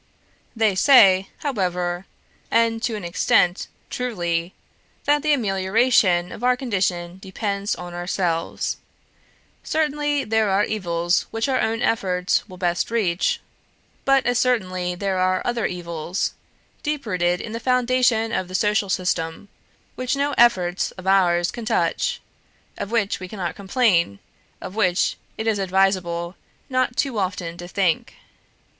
[0.55, 2.07] They say, however
[2.49, 4.55] and, to an extent, truly
[5.05, 8.77] that the amelioration of our condition depends on ourselves.
[9.63, 13.41] Certainly there are evils which our own efforts will best reach;
[14.03, 16.33] but as certainly there are other evils
[16.81, 19.49] deep rooted in the foundation of the social system
[19.93, 22.19] which no efforts of ours can touch:
[22.75, 24.17] of which we cannot complain;
[24.61, 26.35] of which it is advisable
[26.71, 28.15] not too often to think.